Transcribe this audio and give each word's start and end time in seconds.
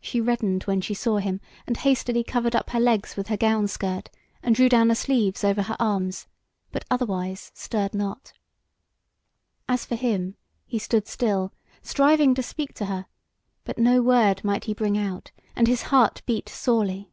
She 0.00 0.20
reddened 0.20 0.62
when 0.62 0.80
she 0.80 0.94
saw 0.94 1.18
him, 1.18 1.40
and 1.66 1.76
hastily 1.78 2.22
covered 2.22 2.54
up 2.54 2.70
her 2.70 2.78
legs 2.78 3.16
with 3.16 3.26
her 3.26 3.36
gown 3.36 3.66
skirt, 3.66 4.08
and 4.40 4.54
drew 4.54 4.68
down 4.68 4.86
the 4.86 4.94
sleeves 4.94 5.42
over 5.42 5.62
her 5.62 5.74
arms, 5.80 6.28
but 6.70 6.84
otherwise 6.92 7.50
stirred 7.54 7.92
not. 7.92 8.32
As 9.68 9.84
for 9.84 9.96
him, 9.96 10.36
he 10.64 10.78
stood 10.78 11.08
still, 11.08 11.52
striving 11.82 12.36
to 12.36 12.42
speak 12.44 12.72
to 12.74 12.84
her; 12.86 13.06
but 13.64 13.78
no 13.78 14.00
word 14.00 14.44
might 14.44 14.66
he 14.66 14.74
bring 14.74 14.96
out, 14.96 15.32
and 15.56 15.66
his 15.66 15.82
heart 15.90 16.22
beat 16.24 16.48
sorely. 16.48 17.10